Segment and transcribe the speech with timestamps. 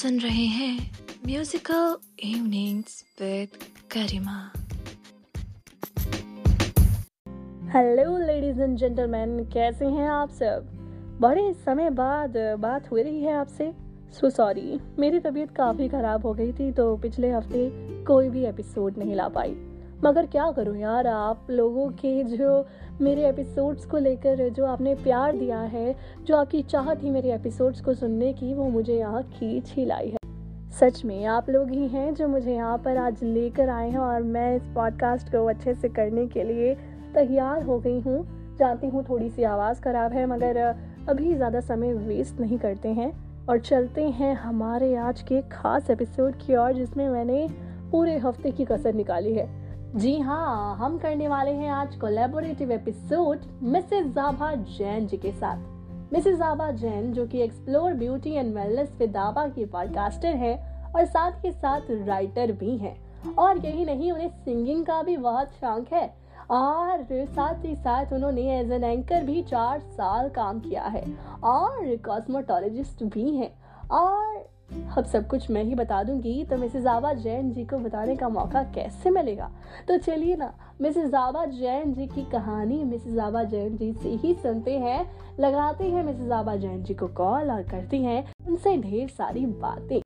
[0.00, 0.76] सुन रहे हैं
[1.26, 3.48] musical evenings with
[3.94, 4.36] Garima.
[7.72, 10.68] Hello ladies and gentleman कैसे हैं आप सब?
[11.20, 13.70] बड़े समय बाद बात हो रही है आपसे।
[14.12, 17.68] सो सॉरी मेरी तबीयत काफ़ी ख़राब हो गई थी तो पिछले हफ़्ते
[18.04, 19.54] कोई भी एपिसोड नहीं ला पाई।
[20.04, 22.66] मगर क्या करूँ यार, आप लोगों के जो
[23.02, 27.80] मेरे एपिसोड्स को लेकर जो आपने प्यार दिया है, जो आपकी चाह थी मेरे एपिसोड्स
[27.80, 30.16] को सुनने की, वो मुझे यहाँ खींच ही लाई है।
[30.70, 34.22] सच में, आप लोग ही हैं जो मुझे यहाँ पर आज लेकर आए हैं और
[34.22, 36.74] मैं इस पॉडकास्ट को अच्छे से करने के लिए
[37.14, 38.22] तैयार हो गई हूँ।
[38.58, 40.56] जानती हूँ थोड़ी सी आवाज़ ख़राब है, मगर
[41.08, 43.12] अभी ज़्यादा समय वेस्ट नहीं करते हैं।
[43.46, 47.48] और चलते हैं हमारे आज के खास एपिसोड की ओर, जिसमें मैंने
[47.92, 49.59] पूरे हफ़्ते की कसर निकाली है।
[49.96, 55.56] जी हाँ हम करने वाले हैं आज collaborative episode Mrs Jabha Jain ji के साथ।
[56.12, 61.04] मिसेस जाभा जैन जो कि explore beauty and wellness with दाबा की पॉडकास्टर है और
[61.04, 65.86] साथ ही साथ राइटर भी हैं। और यही नहीं, उन्हें सिंगिंग का भी बहुत शौक
[65.92, 66.14] है।
[66.50, 71.04] और साथ ही साथ उन्होंने एज एन एंकर भी चार साल काम किया है।
[71.44, 73.54] और कॉस्मेटोलॉजिस्ट भी हैं।
[73.88, 78.16] और अब सब कुछ मैं ही बता दूँगी तो मिसेज आबा जैन जी को बताने
[78.16, 79.50] का मौका कैसे मिलेगा?
[79.88, 84.34] तो चलिए ना मिसेज आबा जैन जी की कहानी मिसेज आबा जैन जी से ही
[84.34, 85.00] सुनते हैं।
[85.40, 90.00] लगाते हैं मिसेज आबा जैन जी को कॉल और करती हैं उनसे ढेर सारी बातें।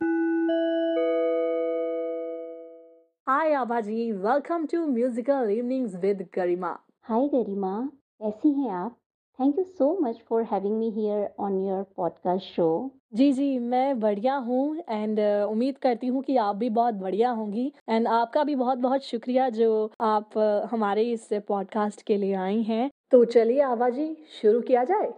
[3.29, 6.79] Hi Abha ji welcome to musical evenings with Garima.
[7.03, 7.89] Hi Garima,
[8.23, 8.97] कैसी हैं आप?
[9.39, 14.01] Thank you so much for having me here on your podcast show जी जी मैं
[14.01, 18.45] बढ़िया हूँ एंड uh, उम्मीद करती हूँ कि आप भी बहुत बढ़िया होंगी एंड आपका
[18.45, 23.25] भी बहुत बहुत शुक्रिया जो आप uh, हमारे इस पॉडकास्ट के लिए आई हैं। तो
[23.25, 24.07] चलिए आवा जी
[24.43, 25.13] शुरू किया जाए।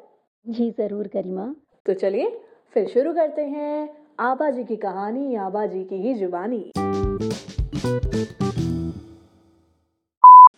[0.46, 1.54] जी ज़रूर करीमा।
[1.86, 2.30] तो चलिए
[2.74, 3.88] फिर शुरू करते हैं
[4.20, 6.64] आबा जी की कहानी आबा जी की ही जुबानी।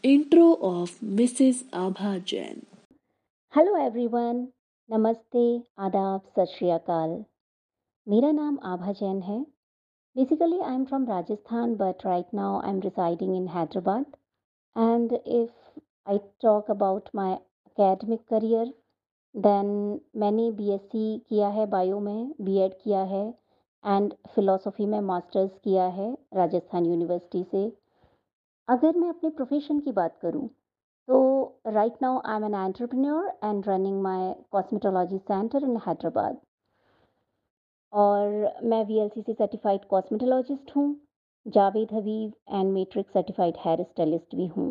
[0.05, 2.63] Intro of Mrs Abha Jain
[3.59, 4.37] hello everyone
[4.89, 5.41] नमस्ते,
[5.79, 7.15] आदाब, सत श्रीकाल
[8.07, 9.39] मेरा नाम आभा जैन है।
[10.17, 14.05] Basically I am from Rajasthan but right now I am residing in Hyderabad
[14.77, 15.81] and if
[16.11, 18.73] I talk about my academic career
[19.35, 19.67] then
[20.17, 23.27] मैंने बीएससी किया है बायो में बीएड किया है
[23.85, 27.67] एंड फिलोसफी में मास्टर्स किया है राजस्थान यूनिवर्सिटी से।
[28.69, 30.49] अगर मैं अपने प्रोफेशन की बात करूँ
[31.67, 36.37] Right now I'm an entrepreneur and running my cosmetology center in Hyderabad.
[37.93, 40.89] और मैं V L C C certified cosmetologist हूँ,
[41.47, 44.69] Javed Habib and Matrix certified hair stylist भी हूँ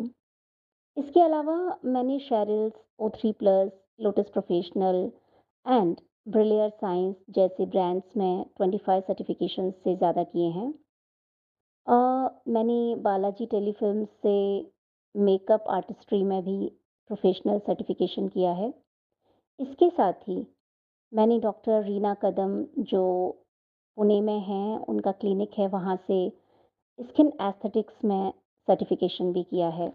[0.96, 5.10] इसके अलावा मैंने Cheryl's O three plus Lotus Professional
[5.66, 5.96] and
[6.28, 10.72] Brillare Science जैसे brands में ट्वेंटी फाइव सर्टिफिकेशन से ज़्यादा किए हैं
[12.54, 14.36] मैंने बालाजी टेलीफिल्म से
[15.14, 16.58] मेकअप आर्टिस्ट्री में भी
[17.10, 18.72] प्रोफेशनल सर्टिफिकेशन किया है।
[19.58, 20.46] इसके साथ ही
[21.12, 23.04] मैंने डॉक्टर रीना कदम, जो
[23.98, 26.28] पुणे में हैं, उनका क्लिनिक है, वहाँ से
[26.98, 28.32] स्किन एस्थेटिक्स में
[28.68, 29.88] सर्टिफिकेशन भी किया है।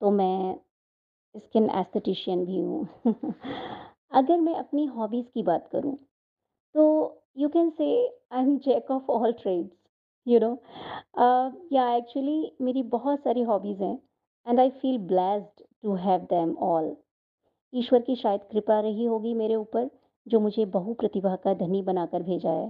[0.00, 0.56] तो मैं
[1.34, 2.86] स्किन एस्थेटिशियन भी हूँ।
[4.12, 5.96] अगर मैं अपनी हॉबीज़ की बात करूँ
[6.74, 6.84] तो
[7.38, 7.86] you can say
[8.32, 9.70] I am jack of all trades
[10.26, 10.52] you know
[11.72, 13.98] या एक्चुअली मेरी बहुत सारी हॉबीज़ हैं।
[14.46, 16.94] And I feel blessed to have them all
[17.72, 19.88] ईश्वर की शायद कृपा रही होगी मेरे ऊपर,
[20.26, 22.68] जो मुझे बहु प्रतिभा का धनी बनाकर भेजा है।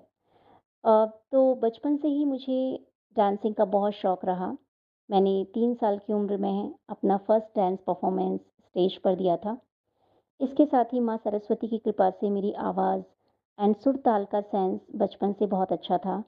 [1.32, 2.56] तो बचपन से ही मुझे
[3.16, 4.50] डांसिंग का बहुत शौक़ रहा।
[5.08, 9.56] मैंने तीन साल की उम्र में अपना फ़र्स्ट डांस परफॉर्मेंस स्टेज पर दिया था।
[10.40, 13.02] इसके साथ ही माँ सरस्वती की कृपा से मेरी आवाज़
[13.58, 16.22] एंड सुर ताल का सेंस बचपन से बहुत अच्छा था,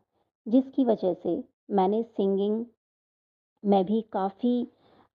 [0.47, 2.65] जिसकी वजह से मैंने सिंगिंग
[3.65, 4.63] में भी काफ़ी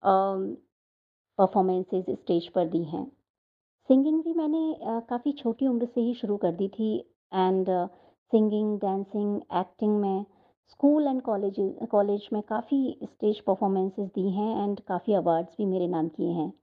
[0.04, 3.12] परफॉर्मेंसेस स्टेज पर दी हैं।
[3.90, 4.76] सिंगिंग भी मैंने
[5.10, 6.98] काफ़ी छोटी उम्र से ही शुरू कर दी थी
[7.34, 7.66] एंड
[8.34, 10.26] सिंगिंग डांसिंग एक्टिंग में
[10.70, 11.56] स्कूल एंड कॉलेज
[11.92, 16.54] कॉलेज में काफ़ी स्टेज परफॉर्मेंसेस दी हैं एंड काफ़ी अवार्ड्स भी मेरे नाम किए हैं।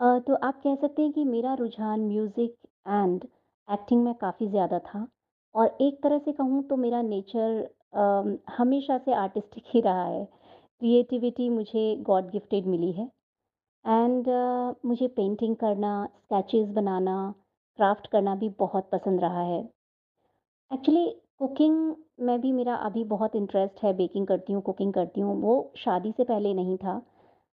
[0.00, 2.56] uh, तो आप कह सकते हैं कि मेरा रुझान म्यूज़िक
[2.88, 3.24] एंड
[3.68, 5.08] एक्टिंग में काफ़ी ज़्यादा था
[5.54, 10.28] और एक तरह से कहूँ तो मेरा नेचर uh, हमेशा से आर्टिस्टिक ही रहा है।
[10.82, 13.04] क्रिएटिविटी मुझे गॉड गिफ्टेड मिली है।
[13.84, 17.34] एंड uh, मुझे पेंटिंग करना स्केचेस बनाना
[17.78, 19.60] क्राफ्ट करना भी बहुत पसंद रहा है।
[20.70, 21.04] एक्चुअली
[21.38, 25.54] कुकिंग में भी मेरा अभी बहुत इंटरेस्ट है बेकिंग करती हूँ कुकिंग करती हूँ। वो
[25.76, 26.94] शादी से पहले नहीं था।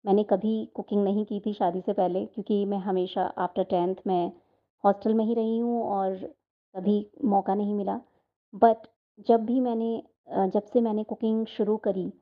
[0.04, 4.32] मैंने कभी कुकिंग नहीं की थी शादी से पहले क्योंकि मैं हमेशा आफ्टर टेंथ में
[4.84, 6.16] हॉस्टल में ही रही हूँ और
[6.74, 8.00] कभी मौका नहीं मिला।
[8.54, 8.86] बट
[9.28, 12.12] जब भी मैंने जब से मैंने कुकिंग शुरू करी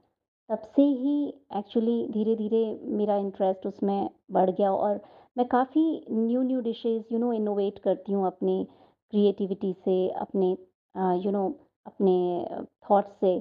[0.53, 1.13] तब से ही
[1.57, 2.59] एक्चुअली धीरे-धीरे
[2.97, 5.01] मेरा इंटरेस्ट उसमें बढ़ गया और
[5.37, 8.65] मैं काफ़ी new new dishes you know innovate करती हूँ अपनी
[9.13, 10.51] क्रिएटिविटी से, अपने
[11.25, 11.49] यू नो
[11.87, 12.15] अपने
[12.91, 13.39] थॉट्स से।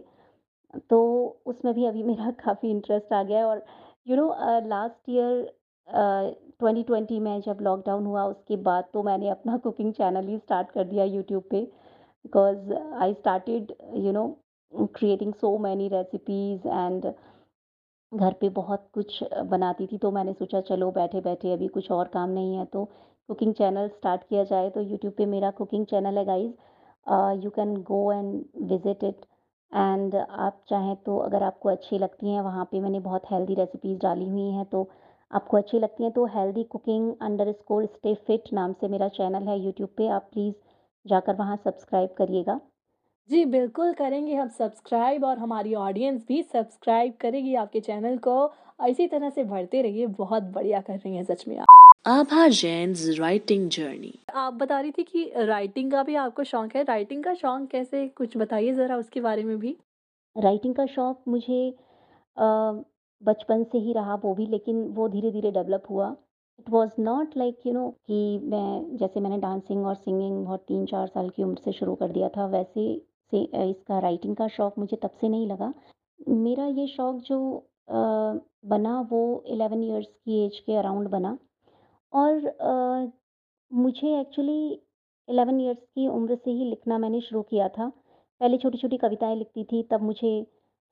[0.89, 0.99] तो
[1.45, 3.65] उसमें भी अभी मेरा काफ़ी इंटरेस्ट आ गया है और
[4.07, 4.27] you know
[4.67, 5.43] last year
[5.87, 10.71] uh, 2020 में जब लॉकडाउन हुआ उसके बाद तो मैंने अपना कुकिंग चैनल ही स्टार्ट
[10.71, 11.61] कर दिया यूट्यूब पे
[12.25, 14.25] because I started you know
[14.71, 17.05] creating so many recipes and
[18.11, 22.29] घर पे बहुत कुछ बनाती थी तो मैंने सोचा, चलो, बैठे-बैठे अभी कुछ और काम
[22.29, 22.83] नहीं है। तो
[23.29, 27.75] कुकिंग चैनल स्टार्ट किया जाए तो यूट्यूब पे मेरा कुकिंग चैनल है guys you can
[27.83, 28.33] go and
[28.63, 29.25] visit it
[29.71, 33.99] and आप चाहें तो अगर आपको अच्छी लगती हैं, वहाँ पे मैंने बहुत हेल्दी रेसिपीज़
[34.01, 34.89] डाली हुई हैं तो
[35.31, 39.59] आपको अच्छी लगती हैं तो healthy cooking underscore stay fit नाम से मेरा चैनल है
[39.59, 40.55] यूट्यूब पे। आप प्लीज़
[41.05, 42.59] जाकर वहाँ सब्सक्राइब करिएगा।
[43.31, 48.89] जी, बिल्कुल करेंगे हम सब्सक्राइब और हमारी ऑडियंस भी सब्सक्राइब करेगी आपके चैनल को और
[48.89, 51.67] इसी तरह से बढ़ते रहिए, बहुत बढ़िया कर रही हैं सच में आप।
[52.07, 54.11] Abha Jain's writing journey.
[54.35, 58.07] आप बता रही थी कि राइटिंग का भी आपको शौक है, राइटिंग का शौक कैसे
[58.07, 59.75] कुछ बताइए ज़रा उसके बारे में भी?
[60.37, 61.75] राइटिंग का शौक मुझे
[63.21, 66.15] बचपन से ही रहा वो भी लेकिन वो धीरे-धीरे डेवलप हुआ।
[66.59, 71.07] It was not like you know कि मैं जैसे मैंने डांसिंग और सिंगिंग बहुत 3-4
[71.07, 74.97] साल की उम्र से शुरू कर दिया था वैसे से इसका राइटिंग का शौक मुझे
[74.97, 75.73] तब से नहीं लगा।
[76.29, 77.37] मेरा ये शौक जो
[78.65, 81.37] बना वो 11 इयर्स की एज के अराउंड बना
[82.13, 83.11] और
[83.73, 84.81] मुझे एक्चुअली
[85.29, 87.89] 11 इयर्स की उम्र से ही लिखना मैंने शुरू किया था।
[88.41, 90.31] पहले छोटी-छोटी कविताएँ लिखती थी, तब मुझे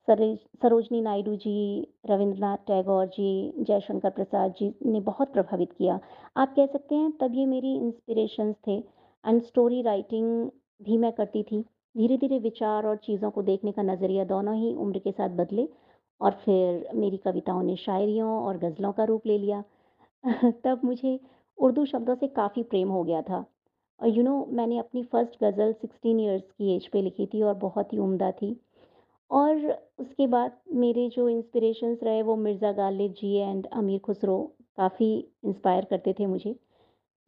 [0.06, 5.98] सरेज सरोजिनी नायडू जी, रविंद्रनाथ टैगोर जी, जयशंकर प्रसाद जी ने बहुत प्रभावित किया।
[6.36, 8.76] आप कह सकते हैं तब ये मेरी इंस्पिरेशंस थे
[9.24, 10.50] एंड स्टोरी राइटिंग
[10.82, 11.64] भी मैं करती थी।
[11.94, 15.68] धीरे-धीरे विचार और चीज़ों को देखने का नज़रिया दोनों ही उम्र के साथ बदले
[16.20, 19.62] और फिर मेरी कविताओं ने शायरियों और गज़लों का रूप ले लिया।
[20.64, 21.18] तब मुझे
[21.58, 23.44] उर्दू शब्दों से काफ़ी प्रेम हो गया था।
[24.00, 27.54] और यू नो मैंने अपनी फ़र्स्ट गज़ल 16 इयर्स की एज पे लिखी थी और
[27.56, 28.56] बहुत ही उम्दा थी।
[29.30, 29.56] और
[29.98, 34.38] उसके बाद मेरे जो इंस्पिरेशंस रहे वो मिर्ज़ा गालिब जी एंड अमीर खुसरो
[34.76, 35.12] काफ़ी
[35.44, 36.54] इंस्पायर करते थे मुझे।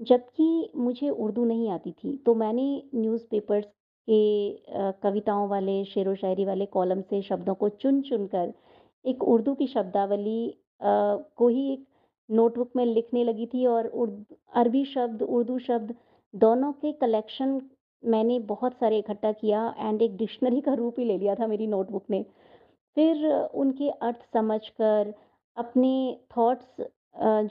[0.01, 3.67] जबकि मुझे उर्दू नहीं आती थी तो मैंने न्यूज़पेपर्स
[4.09, 8.53] के कविताओं वाले शेर व शायरी वाले कॉलम से शब्दों को चुन-चुन कर
[9.05, 11.87] एक उर्दू की शब्दावली को ही एक
[12.29, 13.87] नोटबुक में लिखने लगी थी और
[14.55, 15.95] अरबी शब्द, उर्दू शब्द
[16.35, 17.61] दोनों के कलेक्शन
[18.03, 21.67] मैंने बहुत सारे इकट्ठा किया एंड एक डिक्शनरी का रूप ही ले लिया था मेरी
[21.67, 22.23] नोटबुक ने।
[22.97, 25.13] फिर उनके अर्थ समझकर
[25.57, 25.93] अपने
[26.37, 26.87] थॉट्स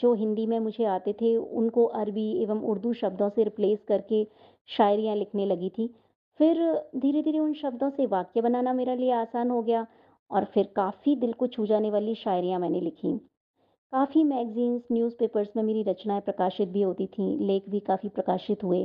[0.01, 4.23] जो हिंदी में मुझे आते थे उनको अरबी एवं उर्दू शब्दों से रिप्लेस करके
[4.69, 5.93] शायरियाँ लिखने लगी थी।
[6.39, 6.57] फिर
[6.97, 9.85] धीरे-धीरे उन शब्दों से वाक्य बनाना मेरे लिए आसान हो गया
[10.31, 13.17] और फिर काफ़ी दिल को छू जाने वाली शायरियाँ मैंने लिखीं।
[13.93, 18.81] काफ़ी मैगज़ीन्स, न्यूज़पेपर्स में मेरी रचनाएँ प्रकाशित भी होती थीं, लेख भी काफ़ी प्रकाशित हुए।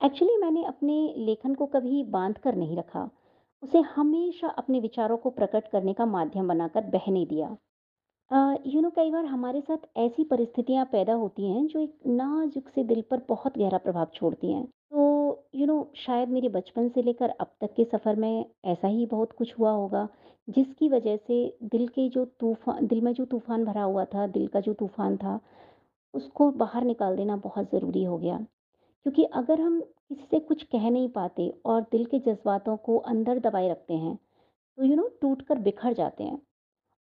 [0.00, 3.08] एक्चुअली मैंने अपने लेखन को कभी बाँध कर नहीं रखा,
[3.62, 7.56] उसे हमेशा अपने विचारों को प्रकट करने का माध्यम बनाकर बहने दिया।
[8.66, 12.84] यू नो कई बार हमारे साथ ऐसी परिस्थितियाँ पैदा होती हैं जो एक नाजुक से
[12.84, 15.04] दिल पर बहुत गहरा प्रभाव छोड़ती हैं। तो
[15.54, 19.32] यू नो शायद मेरे बचपन से लेकर अब तक के सफ़र में ऐसा ही बहुत
[19.32, 20.08] कुछ हुआ होगा,
[20.48, 24.46] जिसकी वजह से दिल के जो तूफ़ान दिल में जो तूफ़ान भरा हुआ था, दिल
[24.46, 25.38] का जो तूफ़ान था,
[26.14, 28.36] उसको बाहर निकाल देना बहुत ज़रूरी हो गया।
[29.06, 33.38] क्योंकि अगर हम किसी से कुछ कह नहीं पाते और दिल के जज़्बातों को अंदर
[33.38, 34.18] दबाए रखते हैं,
[34.78, 36.40] तो यू नो टूट कर बिखर जाते हैं।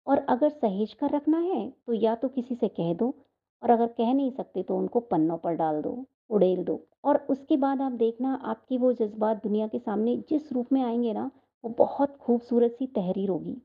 [0.07, 3.15] और अगर सहेज कर रखना है तो या तो किसी से कह दो
[3.63, 5.93] और अगर कह नहीं सकते तो उनको पन्नों पर डाल दो
[6.33, 10.73] उड़ेल दो। और उसके बाद आप देखना, आपकी वो जज्बात दुनिया के सामने जिस रूप
[10.73, 11.31] में आएँगे ना,
[11.65, 13.57] वो बहुत खूबसूरत सी तहरीर होगी,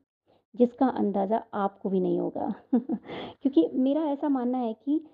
[0.56, 2.54] जिसका अंदाज़ा आपको भी नहीं होगा।
[3.42, 5.04] क्योंकि मेरा ऐसा मानना है कि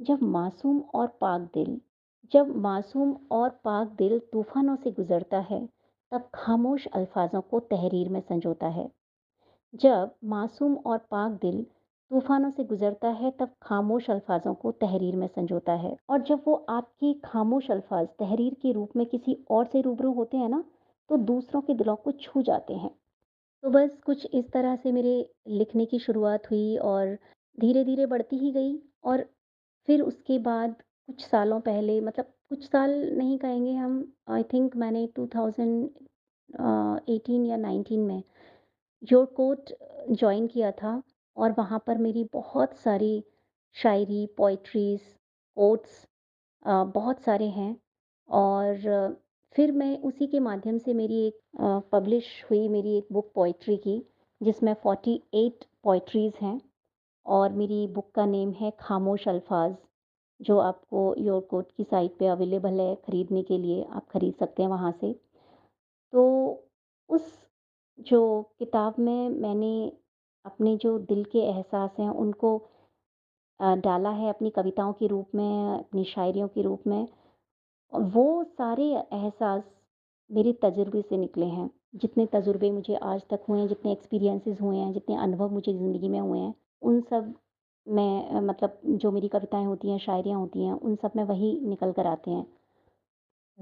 [0.00, 1.80] जब मासूम और पाक दिल,
[2.32, 5.68] जब मासूम और पाक दिल तूफानों से गुजरता है,
[6.12, 8.90] तब खामोश अल्फाजों को तहरीर में संजोता है।
[9.74, 11.66] जब मासूम और पाक दिल
[12.10, 16.54] तूफानों से गुजरता है, तब खामोश अल्फाजों को तहरीर में संजोता है। और जब वो
[16.70, 20.64] आपके खामोश अल्फाज तहरीर के रूप में किसी और से रूबरू होते हैं ना
[21.10, 22.90] तो दूसरों के दिलों को छू जाते हैं।
[23.62, 27.16] तो बस कुछ इस तरह से मेरे लिखने की शुरुआत हुई और
[27.58, 29.24] धीरे धीरे बढ़ती ही गई और
[29.88, 30.74] फिर उसके बाद
[31.08, 37.98] कुछ सालों पहले मतलब कुछ साल नहीं कहेंगे हम आई थिंक मैंने 2018 या 19
[37.98, 38.22] में
[39.02, 39.70] योर कोट
[40.12, 41.02] जॉइन किया था।
[41.36, 43.22] और वहाँ पर मेरी बहुत सारी
[43.76, 45.02] शायरी पोइट्रीज़
[45.56, 46.06] कोट्स
[46.64, 47.76] बहुत सारे हैं।
[48.28, 49.16] और
[49.56, 51.40] फिर मैं उसी के माध्यम से मेरी एक
[51.92, 54.02] पब्लिश हुई मेरी एक बुक पोइट्री की,
[54.40, 56.60] जिसमें 48 पोइट्रीज़ हैं।
[57.26, 59.74] और मेरी बुक का नेम है खामोश अल्फाज,
[60.40, 64.62] जो आपको योर कोट की साइट पे अवेलेबल है ख़रीदने के लिए, आप ख़रीद सकते
[64.62, 65.12] हैं वहाँ से।
[66.12, 66.24] तो
[67.10, 67.32] उस
[68.08, 68.20] जो
[68.58, 69.70] किताब में मैंने
[70.44, 72.60] अपने जो दिल के एहसास हैं, उनको
[73.60, 77.06] डाला है अपनी कविताओं के रूप में, अपनी शायरियों के रूप में,
[77.92, 79.62] वो सारे एहसास
[80.30, 84.76] मेरे तजुर्बे से निकले हैं। जितने तजुर्बे मुझे आज तक हुए हैं, जितने एक्सपीरियंसेस हुए
[84.76, 87.34] हैं, जितने अनुभव मुझे ज़िंदगी में हुए हैं, उन सब
[87.86, 91.92] में मतलब जो मेरी कविताएँ होती हैं, शायरियाँ होती हैं, उन सब में वही निकल
[91.92, 92.46] कर आते हैं।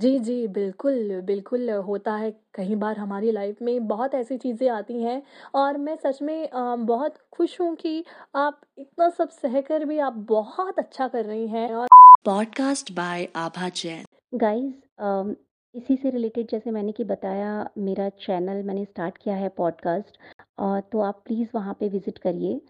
[0.01, 5.03] जी, जी, बिल्कुल, बिल्कुल होता है। कई बार हमारी लाइफ में बहुत ऐसी चीज़ें आती
[5.03, 5.23] हैं
[5.55, 8.05] और मैं सच में अ, बहुत खुश हूँ कि
[8.37, 11.89] आप इतना सब सहकर भी आप बहुत अच्छा कर रही हैं और
[12.25, 14.05] podcast by Abha Jain.
[14.35, 15.37] Guys
[15.75, 20.19] इसी से रिलेटेड जैसे मैंने कि बताया मेरा चैनल मैंने स्टार्ट किया है पॉडकास्ट
[20.59, 22.61] और तो आप प्लीज़ वहाँ पे विज़िट करिए।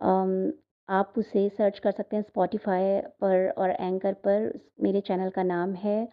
[0.00, 0.52] अम,
[0.88, 5.74] आप उसे सर्च कर सकते हैं स्पॉटिफाई पर और एंकर पर। मेरे चैनल का नाम
[5.74, 6.08] है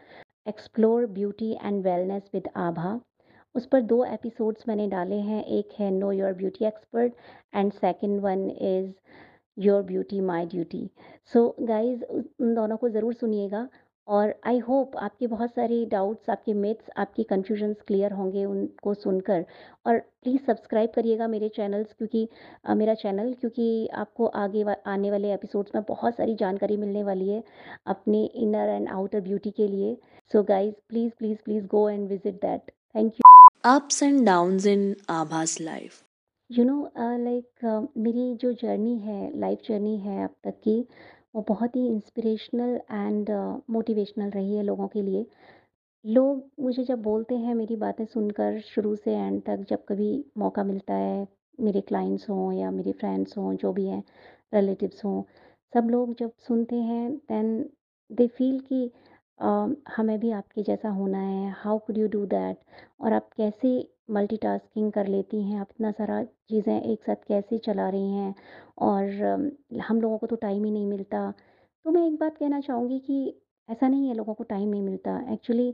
[0.48, 3.00] explore beauty and wellness with Abha
[3.56, 7.14] उस पर दो एपिसोड्स मैंने डाले हैं। एक है know your beauty expert
[7.56, 8.92] and second one is
[9.58, 10.90] your beauty my duty
[11.34, 13.68] so guys उन दोनों को ज़रूर सुनिएगा।
[14.08, 19.46] और आई होप आपके बहुत सारे डाउट्स आपके मिथ्स आपकी कन्फ्यूजन्स क्लियर होंगे उनको सुनकर।
[19.86, 22.28] और प्लीज़ सब्सक्राइब करिएगा मेरे चैनल्स क्योंकि
[22.66, 27.04] अ, मेरा चैनल क्योंकि आपको आगे वा, आने वाले एपिसोड्स में बहुत सारी जानकारी मिलने
[27.04, 27.44] वाली है
[27.88, 29.98] अपने इनर एंड आउटर ब्यूटी के लिए।
[30.32, 33.30] So guys please please please go and visit that thank you
[33.66, 36.02] ups and downs in Abha's life
[36.50, 40.74] you know like मेरी जो जर्नी है लाइफ जर्नी है अब तक की
[41.36, 43.30] वो बहुत ही इंस्पिरेशनल एंड
[43.70, 45.26] मोटिवेशनल रही है लोगों के लिए।
[46.06, 50.64] लोग मुझे जब बोलते हैं मेरी बातें सुनकर शुरू से एंड तक जब कभी मौका
[50.64, 51.28] मिलता है
[51.60, 54.04] मेरे क्लाइंट्स हों या मेरे फ्रेंड्स हों जो भी हैं
[54.54, 55.22] रिलेटिव्स हों
[55.74, 57.54] सब लोग जब सुनते हैं देन
[58.10, 58.86] दे फील कि
[59.40, 59.48] अ,
[59.90, 62.58] हमें भी आपके जैसा होना है how could you do that
[63.02, 63.70] और आप कैसे
[64.12, 68.34] मल्टीटास्किंग कर लेती हैं आप इतना सारा चीज़ें एक साथ कैसे चला रही हैं
[68.88, 71.30] और हम लोगों को तो टाइम ही नहीं मिलता।
[71.86, 73.36] तो मैं एक बात कहना चाहूँगी कि
[73.70, 75.74] ऐसा नहीं है लोगों को टाइम नहीं मिलता। एक्चुअली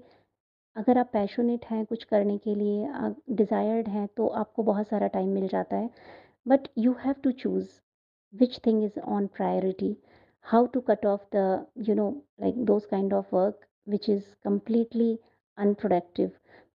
[0.75, 5.07] अगर आप पैशनेट हैं कुछ करने के लिए, आप डिज़ायर्ड हैं तो आपको बहुत सारा
[5.07, 5.89] टाइम मिल जाता है।
[6.45, 7.67] But you have to choose
[8.33, 9.89] which thing is on priority
[10.45, 11.43] how to cut off the
[11.89, 12.07] you know
[12.43, 15.07] like those kind of work which is completely
[15.57, 16.33] unproductive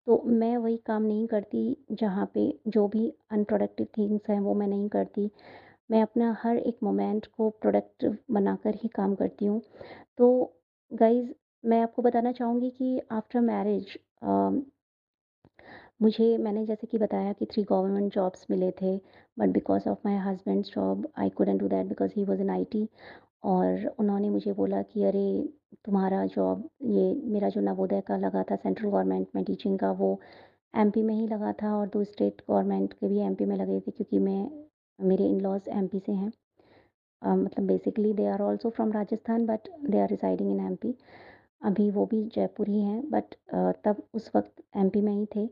[0.07, 1.61] तो मैं वही काम नहीं करती
[1.93, 5.29] जहाँ पे जो भी अनप्रोडक्टिव थिंग्स हैं वो मैं नहीं करती।
[5.91, 9.61] मैं अपना हर एक मोमेंट को प्रोडक्टिव बनाकर ही काम करती हूँ।
[10.17, 10.53] तो
[10.91, 11.31] गाइज़
[11.63, 13.97] मैं आपको बताना चाहूँगी कि आफ्टर मैरिज
[16.01, 18.95] मुझे, मैंने जैसे कि बताया कि थ्री गवर्नमेंट जॉब्स मिले थे
[19.37, 22.87] but because of my husband's job I couldn't do that because he was in IT
[23.45, 25.25] और उन्होंने मुझे बोला कि अरे
[25.85, 30.19] तुम्हारा जॉब ये मेरा जो नवोदय का लगा था सेंट्रल गवर्नमेंट में टीचिंग का वो
[30.73, 33.91] एमपी में ही लगा था और दो स्टेट गवर्नमेंट के भी एमपी में लगे थे
[33.91, 34.49] क्योंकि मैं
[34.99, 36.31] मेरे इन लॉज एमपी से हैं।
[37.21, 40.95] अ, मतलब basically they are also from Rajasthan but they are residing in MP
[41.65, 43.35] अभी वो भी जयपुर ही हैं बट
[43.85, 45.47] तब उस वक्त एमपी में ही थे।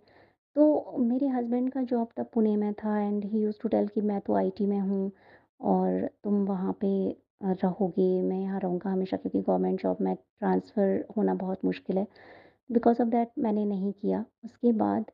[0.55, 4.01] तो मेरे हस्बैंड का जॉब तब पुणे में था and he used to tell कि
[4.01, 5.11] मैं तो आईटी में हूँ
[5.69, 6.89] और तुम वहाँ पे
[7.41, 12.05] रहोगे, मैं यहाँ रहूँगा हमेशा क्योंकि गवर्नमेंट जॉब में ट्रांसफ़र होना बहुत मुश्किल है।
[12.69, 15.05] बिकॉज़ ऑफ़ दैट मैंने नहीं किया। उसके बाद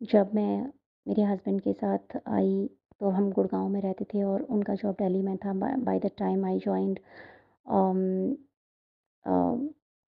[0.00, 0.62] जब मैं
[1.06, 2.68] मेरे हस्बैंड के साथ आई
[3.00, 6.44] तो हम गुड़गांव में रहते थे और उनका जॉब दिल्ली में था। By the time
[6.46, 6.98] I joined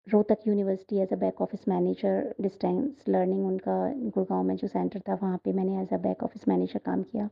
[0.07, 3.73] Rohtak university as a back office manager distance learning उनका
[4.09, 7.29] गुड़गांव में जो सेंटर था, वहाँ पे मैंने as a back office manager काम किया।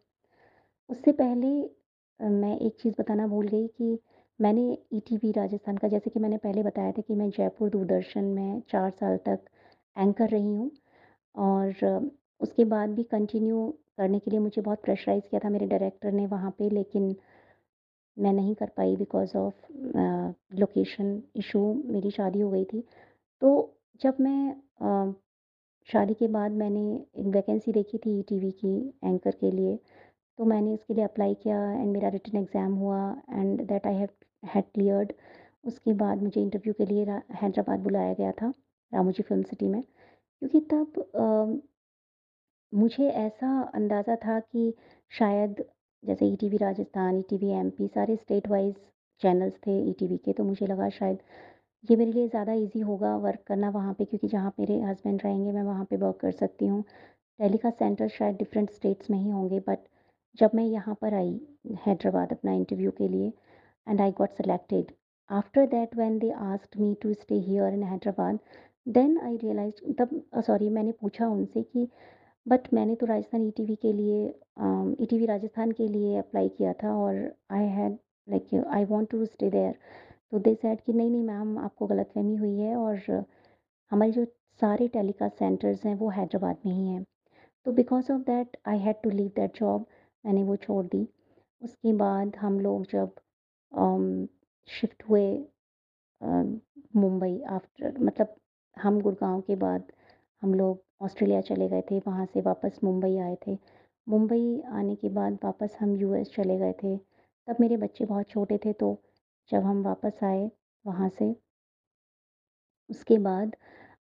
[0.90, 1.50] उससे पहले
[2.20, 4.00] मैं एक चीज़ बताना भूल गई कि
[4.40, 4.62] मैंने
[4.94, 8.90] ईटीवी राजस्थान का जैसे कि मैंने पहले बताया था कि मैं जयपुर दूरदर्शन में चार
[8.92, 9.46] साल तक
[9.96, 10.72] एंकर रही हूँ
[11.36, 12.10] और
[12.42, 16.26] उसके बाद भी कंटिन्यू करने के लिए मुझे बहुत प्रेशराइज़ किया था मेरे डायरेक्टर ने
[16.28, 17.16] वहाँ पे लेकिन
[18.18, 19.66] मैं नहीं कर पाई बिकॉज़ ऑफ़
[20.56, 22.84] लोकेशन इशू मेरी शादी हो गई थी।
[23.42, 23.52] तो
[24.02, 25.14] जब मैं अ,
[25.90, 26.82] शादी के बाद मैंने
[27.18, 29.78] एक वैकेंसी देखी थी टीवी की एंकर के लिए
[30.40, 33.00] तो मैंने इसके लिए अप्लाई किया एंड मेरा रिटन एग्ज़ाम हुआ
[33.32, 34.10] and that I have
[34.46, 35.14] had cleared
[35.66, 37.06] उसके बाद मुझे इंटरव्यू के लिए
[37.42, 38.54] हैदराबाद बुलाया गया था
[38.92, 41.62] रामोजी फ़िल्म सिटी में क्योंकि तब अ,
[42.74, 44.74] मुझे ऐसा अंदाज़ा था कि
[45.12, 45.64] शायद
[46.04, 48.76] जैसे E ETV Rajasthan E ETV MP सारे स्टेट वाइज
[49.22, 51.20] चैनल्स थे ई ईटीवी के तो मुझे लगा शायद
[51.90, 55.52] ये मेरे लिए ज़्यादा ईज़ी होगा वर्क करना वहाँ पे क्योंकि जहाँ मेरे हस्बैंड रहेंगे
[55.52, 56.84] मैं वहाँ पे वर्क कर सकती हूँ।
[57.40, 59.80] का सेंटर शायद डिफरेंट स्टेट्स में ही होंगे बट
[60.36, 61.40] जब मैं यहाँ पर आई
[61.86, 63.32] हैदराबाद अपना इंटरव्यू के लिए
[63.88, 64.92] and I got selected
[65.30, 68.40] after that when they asked me to stay here in Hyderabad
[68.88, 71.88] then I realised तब सॉरी मैंने पूछा उनसे कि
[72.46, 74.26] बट मैंने तो राजस्थान ईटीवी के लिए
[75.04, 77.16] ईटीवी राजस्थान के लिए अप्लाई किया था और
[77.52, 79.76] I had like I want to stay there
[80.32, 83.26] तो दे सेड कि, नहीं नहीं मैम आपको गलतफहमी हुई है और
[83.92, 84.26] हमारे जो
[84.60, 87.06] सारे टेलीकास्ट सेंटर्स हैं वो हैदराबाद में ही हैं.
[87.66, 89.86] तो because of that I had to leave that job
[90.28, 91.08] मैंने वो छोड़ दी।
[91.62, 93.16] उसके बाद हम लोग जब
[94.68, 95.28] शिफ्ट हुए
[96.96, 98.36] मुंबई आफ्टर मतलब
[98.78, 99.92] हम गुड़गांव के बाद
[100.42, 103.58] हम लोग ऑस्ट्रेलिया चले गए थे वहाँ से वापस मुंबई आए थे।
[104.08, 108.58] मुंबई आने के बाद वापस हम यूएस चले गए थे। तब मेरे बच्चे बहुत छोटे
[108.66, 108.98] थे तो
[109.50, 110.50] जब हम वापस आए
[110.86, 111.36] वहाँ से
[112.90, 113.56] उसके बाद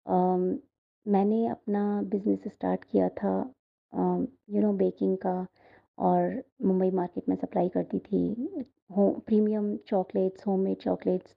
[0.08, 0.58] अम,
[1.06, 3.34] मैंने अपना बिज़नेस स्टार्ट किया था
[3.94, 5.36] यू नो बेकिंग का।
[5.98, 11.36] और मुंबई मार्केट में सप्लाई करती थी, हो, प्रीमियम चॉकलेट्स, होममेड चॉकलेट्स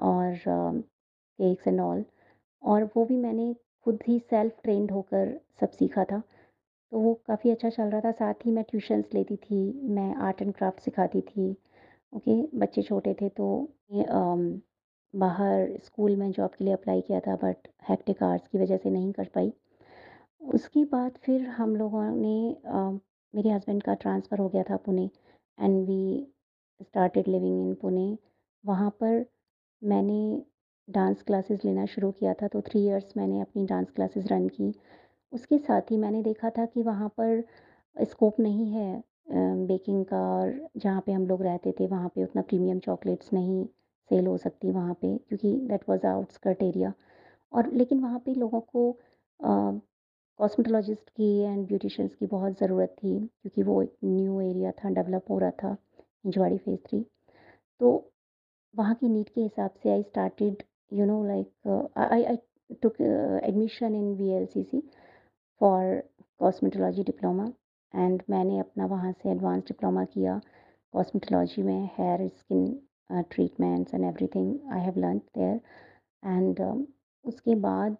[0.00, 2.04] और केक्स एंड ऑल।
[2.62, 3.54] और वो भी मैंने
[3.86, 6.22] खुद ही सेल्फ ट्रेंड होकर सब सीखा था।
[6.92, 10.42] तो वो काफ़ी अच्छा चल रहा था। साथ ही मैं ट्यूशन्स लेती थी, मैं आर्ट
[10.42, 11.50] एंड क्राफ्ट सिखाती थी।
[12.12, 13.46] ओके, बच्चे छोटे थे तो
[15.14, 18.90] बाहर स्कूल में जॉब के लिए अप्लाई किया था, बट हेक्टिक आवर्स की वजह से
[18.90, 19.52] नहीं कर पाई।
[20.54, 22.56] उसके बाद फिर हम लोगों ने
[23.34, 25.08] मेरे हस्बैंड का ट्रांसफ़र हो गया था Pune
[25.58, 26.26] and we
[26.80, 28.16] started living in Pune.
[28.64, 29.24] वहाँ पर
[29.82, 30.42] मैंने
[30.88, 34.72] डांस क्लासेस लेना शुरू किया था तो थ्री इयर्स मैंने अपनी डांस क्लासेस रन की।
[35.32, 37.42] उसके साथ ही मैंने देखा था कि वहाँ पर
[37.96, 39.02] स्कोप नहीं है
[39.66, 43.64] बेकिंग का और जहाँ पे हम लोग रहते थे वहाँ पे उतना प्रीमियम चॉकलेट्स नहीं
[44.10, 46.92] सेल हो सकती वहाँ पे, क्योंकि दैट वाज आउटस्कर्ट एरिया
[47.52, 48.90] और लेकिन वहाँ पे लोगों को
[50.38, 55.30] कॉस्मेटोलॉजिस्ट की एंड ब्यूटिशंस की बहुत ज़रूरत थी, क्योंकि वो एक न्यू एरिया था डेवलप
[55.30, 55.76] हो रहा था
[56.24, 57.04] हिंजवाड़ी फ़ेज़ थ्री
[57.80, 57.90] तो
[58.74, 62.36] वहाँ की नीड के हिसाब से I started you know like I I
[62.82, 64.82] took admission in VLCC
[65.60, 66.02] for
[66.40, 67.52] cosmetology diploma
[67.94, 70.40] and मैंने अपना वहाँ से एडवांस डिप्लोमा किया
[70.94, 75.60] कॉस्मेटोलॉजी में hair skin treatments and everything I have learn there
[76.22, 76.60] and
[77.24, 77.96] उसके बाद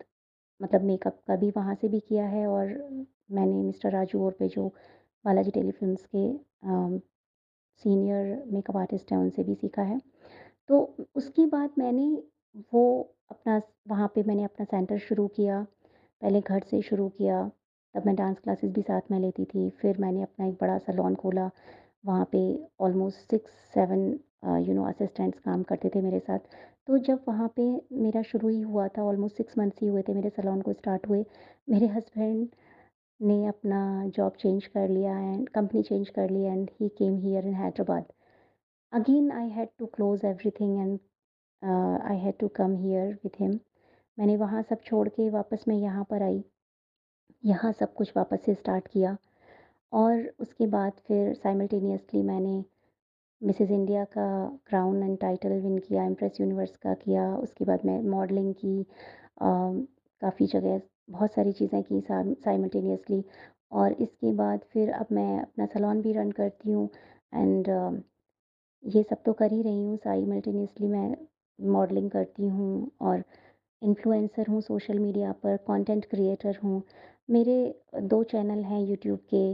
[0.60, 2.66] मतलब मेकअप का भी वहाँ से भी किया है और
[3.32, 4.68] मैंने मिस्टर राजू और पे जो
[5.24, 6.26] बालाजी टेलीफिल्म्स के
[7.82, 10.00] सीनियर मेकअप आर्टिस्ट हैं, उनसे भी सीखा है।
[10.68, 10.80] तो
[11.16, 12.06] उसके बाद मैंने
[12.72, 12.82] वो
[13.30, 15.62] अपना वहाँ पे मैंने अपना सेंटर शुरू किया।
[16.22, 17.42] पहले घर से शुरू किया,
[17.94, 21.14] तब मैं डांस क्लासेस भी साथ में लेती थी। फिर मैंने अपना एक बड़ा सलोन
[21.14, 21.50] खोला।
[22.06, 22.40] वहाँ पे
[22.80, 24.00] almost six seven
[24.66, 26.38] you know assistants काम करते थे मेरे साथ।
[26.88, 27.62] तो जब वहाँ पे
[28.02, 31.06] मेरा शुरू ही हुआ था ऑलमोस्ट सिक्स मंथ्स ही हुए थे मेरे सलोन को स्टार्ट
[31.08, 31.24] हुए,
[31.68, 32.48] मेरे हस्बैंड
[33.20, 33.80] ने अपना
[34.16, 38.04] जॉब चेंज कर लिया एंड कंपनी चेंज कर ली and he came here in Hyderabad
[38.92, 40.98] again I had to close everything and
[42.02, 43.58] I had to come here with him
[44.18, 46.42] मैंने वहाँ सब छोड़ के वापस मैं यहाँ पर आई।
[47.44, 49.16] यहाँ सब कुछ वापस से स्टार्ट किया।
[49.92, 52.62] और उसके बाद फिर साइमल्टेनियसली मैंने
[53.42, 54.24] मिसेस इंडिया का
[54.66, 58.84] क्राउन एंड टाइटल विन किया इम्प्रेस यूनिवर्स का किया, उसके बाद मैं मॉडलिंग की
[59.40, 63.22] काफ़ी जगह, बहुत सारी चीज़ें की साइमल्टेनियसली
[63.72, 66.88] और इसके बाद फिर अब मैं अपना सलोन भी रन करती हूँ
[67.34, 67.68] एंड
[68.84, 71.16] ये सब तो कर ही रही हूँ साइमल्टेनियसली मैं
[71.58, 73.22] मॉडलिंग करती हूँ और
[73.82, 76.82] इन्फ्लुएंसर हूँ सोशल मीडिया पर कंटेंट क्रिएटर हूँ।
[77.30, 77.56] मेरे
[78.02, 79.44] दो चैनल हैं यूट्यूब के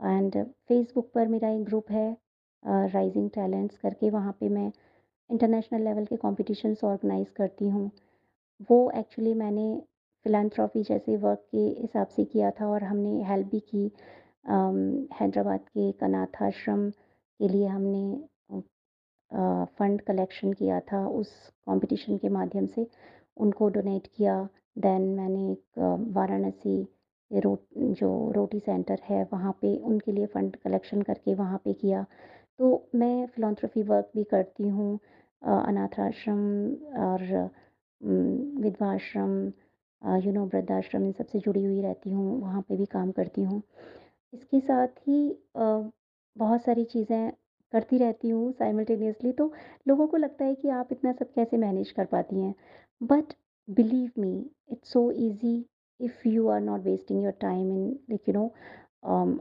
[0.00, 2.16] एंड फेसबुक पर मेरा एक ग्रुप है।
[2.62, 4.70] राइजिंग टैलेंट्स करके वहाँ पे मैं
[5.30, 7.90] इंटरनेशनल लेवल के कॉम्पिटिशन्स ऑर्गेनाइज करती हूँ।
[8.70, 9.66] वो एक्चुअली मैंने
[10.26, 13.90] फिलानथ्रॉफी जैसे वर्क के हिसाब से किया था और हमने हेल्प भी की
[15.20, 16.04] हैदराबाद के एक
[16.42, 18.04] आश्रम के लिए हमने
[19.78, 21.30] फ़ंड कलेक्शन किया था उस
[21.66, 22.86] कंपटीशन के माध्यम से।
[23.36, 24.36] उनको डोनेट किया
[24.78, 25.78] देन मैंने एक
[26.16, 26.82] वाराणसी
[27.30, 32.04] रो जो रोटी सेंटर है वहाँ पे उनके लिए फ़ंड कलेक्शन करके वहाँ पे किया।
[32.58, 34.98] तो मैं फ़िलांथ्रॉफी वर्क भी करती हूँ
[35.42, 36.38] अनाथ आश्रम
[37.02, 37.22] और
[38.62, 39.32] विधवा आश्रम
[40.24, 43.62] यू नो वृद्धाश्रम इन सबसे जुड़ी हुई रहती हूँ, वहाँ पे भी काम करती हूँ।
[44.32, 45.18] इसके साथ ही
[45.56, 47.30] बहुत सारी चीज़ें
[47.72, 49.52] करती रहती हूँ साइमल्टेनियसली तो
[49.88, 52.54] लोगों को लगता है कि आप इतना सब कैसे मैनेज कर पाती हैं।
[53.00, 53.32] But
[53.68, 54.34] believe me
[54.72, 55.56] it's so easy
[56.00, 58.46] if you are not wasting your time in like you know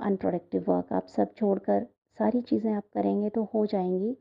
[0.05, 1.85] unproductive work आप सब छोड़कर
[2.19, 4.15] सारी चीज़ें आप करेंगे तो हो जाएँगी।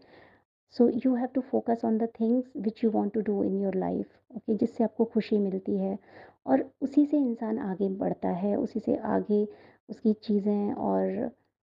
[0.75, 3.75] So you have to focus on the things which you want to do in your
[3.77, 5.99] life okay जिससे आपको खुशी मिलती है।
[6.47, 9.47] और उसी से इंसान आगे बढ़ता है, उसी से आगे
[9.89, 11.31] उसकी चीज़ें और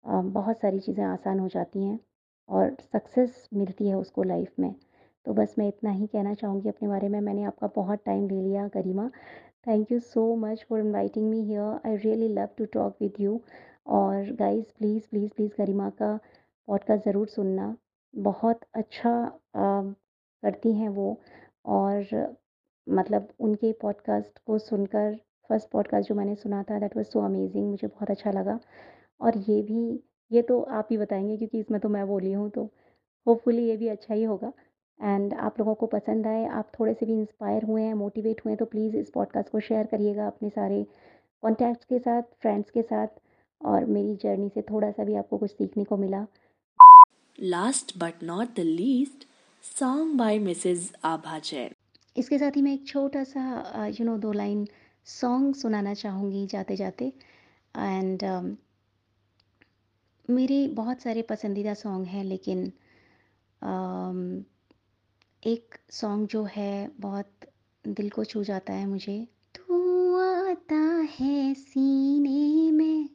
[0.06, 2.00] बहुत सारी चीज़ें आसान हो जाती हैं
[2.50, 4.74] और सक्सेस मिलती है उसको लाइफ में।
[5.26, 8.42] तो बस मैं इतना ही कहना चाहूँगी अपने बारे में। मैंने आपका बहुत टाइम ले
[8.42, 9.10] लिया, Garima.
[9.68, 13.40] Thank you so much for inviting me here I really love to talk with you
[13.86, 16.16] और guys please please please Garima का
[16.68, 17.76] पॉडकास्ट ज़रूर सुनना।
[18.14, 19.12] बहुत अच्छा
[19.56, 21.18] करती हैं वो।
[21.66, 22.36] और
[22.88, 25.16] मतलब उनके पॉडकास्ट को सुनकर
[25.50, 28.60] फ़र्स्ट पॉडकास्ट जो मैंने सुना था दैट वाज सो अमेजिंग मुझे बहुत अच्छा लगा।
[29.22, 32.64] और ये भी, ये तो आप ही बताएँगे, क्योंकि इसमें तो मैं बोली हूँ तो
[33.28, 34.52] होपफुली ये भी अच्छा ही होगा।
[35.00, 38.52] एंड आप लोगों को पसंद आए, आप थोड़े से भी इंस्पायर हुए हैं मोटिवेट हुए
[38.52, 40.86] हैं तो प्लीज़ इस पॉडकास्ट को शेयर करिएगा अपने सारे
[41.44, 43.08] कॉन्टैक्ट्स के साथ फ्रेंड्स के साथ।
[43.62, 46.26] और मेरी जर्नी से थोड़ा सा भी आपको कुछ सीखने को मिला।
[47.40, 49.28] Last but not the least
[49.80, 51.74] song by Mrs Abha Jain
[52.18, 54.68] इसके साथ ही मैं एक छोटा सा यू नो दो लाइन
[55.06, 57.14] सॉन्ग सुनाना चाहूँगी जाते जाते।
[57.78, 58.56] एंड um,
[60.30, 62.72] मेरे बहुत सारे पसंदीदा सॉन्ग हैं लेकिन
[63.62, 64.44] um,
[65.44, 67.30] एक सॉन्ग जो है बहुत
[67.88, 70.16] दिल को छू जाता है मुझे। तू
[70.50, 70.82] आता
[71.20, 73.10] है सीने में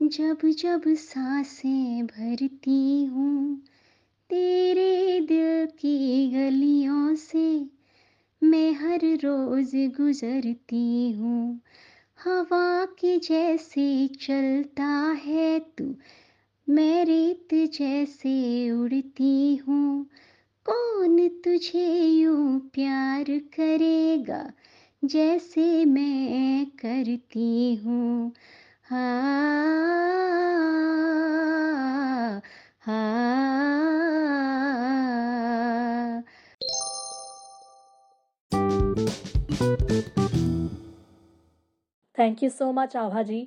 [0.00, 3.56] जब जब साँसें भरती हूँ,
[4.30, 7.66] तेरे दिल की गलियों से
[8.42, 11.60] मैं हर रोज गुजरती हूँ।
[12.24, 14.88] हवा के जैसे चलता
[15.26, 15.94] है तू,
[16.68, 20.06] मैं रेत जैसे उड़ती हूँ।
[20.66, 24.52] कौन तुझे यूँ प्यार करेगा
[25.04, 28.32] जैसे मैं करती हूँ?
[28.84, 29.77] हाँ
[42.18, 43.46] thank you so much Abha ji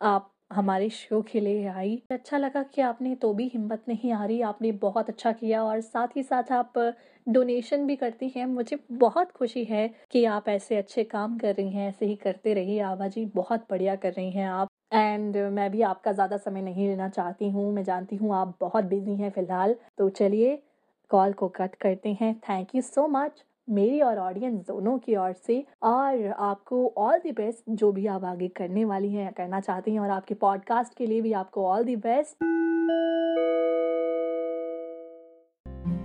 [0.00, 4.24] आप हमारे शो के लिए आई। अच्छा लगा कि आपने तो भी हिम्मत नहीं आ
[4.24, 6.78] रही आपने बहुत अच्छा किया और साथ ही साथ आप
[7.26, 11.70] डोनेशन भी करती हैं। मुझे बहुत खुशी है कि आप ऐसे अच्छे काम कर रही
[11.70, 15.70] हैं, ऐसे ही करते रहिए। आभा जी बहुत बढ़िया कर रही हैं आप। एंड मैं
[15.70, 19.30] भी आपका ज़्यादा समय नहीं लेना चाहती हूँ। मैं जानती हूँ आप बहुत बिज़ी हैं
[19.30, 20.62] फ़िलहाल। तो चलिए
[21.10, 25.32] कॉल को कट करते हैं। थैंक यू सो मच मेरी और ऑडियंस दोनों की ओर
[25.32, 29.92] से और आपको ऑल दी बेस्ट जो भी आप आगे करने वाली हैं करना चाहती
[29.92, 32.36] हैं और आपके पॉडकास्ट के लिए भी आपको ऑल दी बेस्ट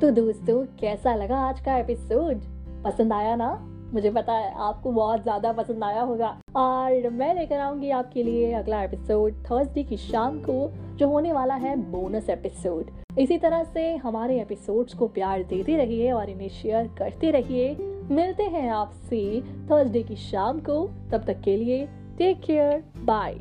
[0.01, 2.41] तो दोस्तों, कैसा लगा आज का एपिसोड
[2.83, 3.76] पसंद आया ना?
[3.93, 8.51] मुझे पता है आपको बहुत ज़्यादा पसंद आया होगा। और मैं लेकर आऊँगी आपके लिए
[8.53, 13.95] अगला एपिसोड थर्सडे की शाम को, जो होने वाला है बोनस एपिसोड इसी तरह से
[13.95, 17.75] हमारे एपिसोड्स को प्यार देते रहिए और इन्हें शेयर करते रहिए।
[18.11, 21.85] मिलते हैं आपसे थर्सडे की शाम को। तब तक के लिए
[22.17, 23.39] take care bye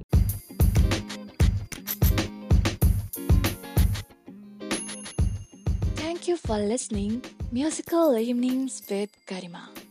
[5.97, 7.23] Thank you for listening.
[7.53, 9.86] Musical Evenings with Garima.